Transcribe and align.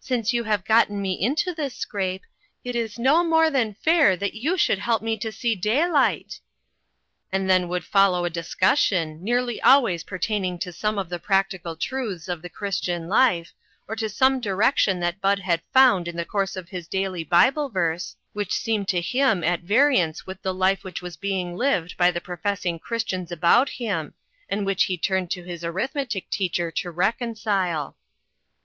Since 0.00 0.32
you 0.32 0.42
have 0.42 0.64
gotten 0.64 1.00
me 1.00 1.12
into 1.22 1.54
this 1.54 1.72
scrape, 1.76 2.24
it 2.64 2.74
is 2.74 2.98
no 2.98 3.22
more 3.22 3.48
than 3.48 3.74
fair 3.74 4.16
that 4.16 4.34
you 4.34 4.56
should 4.58 4.80
help 4.80 5.02
me 5.02 5.16
to 5.18 5.30
see 5.30 5.54
daylight." 5.54 6.40
And 7.30 7.48
then 7.48 7.68
would 7.68 7.84
follow 7.84 8.24
a 8.24 8.28
discussion, 8.30 9.22
nearly 9.22 9.62
always 9.62 10.02
pertaining 10.02 10.58
to 10.58 10.72
some 10.72 10.98
of 10.98 11.08
the 11.08 11.20
practical 11.20 11.76
truths 11.76 12.26
of 12.26 12.42
the 12.42 12.48
Christian 12.48 13.06
life, 13.08 13.52
or 13.86 13.94
to 13.94 14.08
some 14.08 14.40
di 14.40 14.48
rection 14.50 14.98
that 14.98 15.20
Bud 15.20 15.38
had 15.38 15.62
found 15.72 16.08
in 16.08 16.16
the 16.16 16.24
course 16.24 16.56
of 16.56 16.70
his 16.70 16.88
daily 16.88 17.22
Bible 17.22 17.68
verse, 17.68 18.16
which 18.32 18.54
seemed 18.58 18.88
to 18.88 19.00
him 19.00 19.44
at 19.44 19.60
variance 19.60 20.26
with 20.26 20.42
the 20.42 20.52
life 20.52 20.82
which 20.82 21.02
was 21.02 21.16
being 21.16 21.56
lived 21.56 21.96
by 21.96 22.10
the 22.10 22.20
professing 22.20 22.80
Christians 22.80 23.30
about 23.30 23.68
him, 23.68 24.14
and 24.48 24.66
which 24.66 24.86
he 24.86 24.98
turned 24.98 25.30
to 25.30 25.44
his 25.44 25.62
arithmetic 25.62 26.28
teacher 26.30 26.72
to 26.72 26.90
reconcile. 26.90 27.96